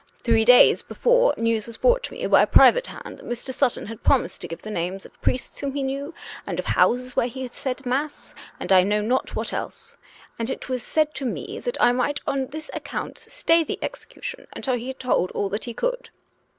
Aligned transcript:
Three 0.23 0.45
days 0.45 0.81
before 0.81 1.35
news 1.37 1.67
was 1.67 1.77
brought 1.77 2.01
to 2.05 2.13
me 2.13 2.25
by 2.25 2.41
a 2.41 2.47
private 2.47 2.87
hand 2.87 3.19
that 3.19 3.23
Mr. 3.29 3.53
Sutton 3.53 3.85
had 3.85 4.01
promised 4.01 4.41
to 4.41 4.47
give 4.47 4.63
the 4.63 4.71
names 4.71 5.05
of 5.05 5.21
priests 5.21 5.59
whom 5.59 5.75
he 5.75 5.83
knew, 5.83 6.11
and 6.47 6.57
of 6.59 6.65
houses 6.65 7.15
where 7.15 7.27
he 7.27 7.43
had 7.43 7.53
said 7.53 7.85
mass, 7.85 8.33
and 8.59 8.71
I 8.71 8.81
know 8.81 9.03
not 9.03 9.35
what 9.35 9.53
else; 9.53 9.97
and 10.39 10.49
it 10.49 10.67
was 10.69 10.81
said 10.81 11.13
to 11.13 11.25
me 11.25 11.59
that 11.59 11.77
I 11.79 11.91
might 11.91 12.19
on 12.25 12.47
this 12.47 12.71
account 12.73 13.19
stay 13.19 13.63
the 13.63 13.77
execution 13.83 14.47
until 14.53 14.73
he 14.73 14.87
had 14.87 14.97
told 14.97 15.29
all 15.33 15.49
that 15.49 15.65
he 15.65 15.73
could. 15.75 16.09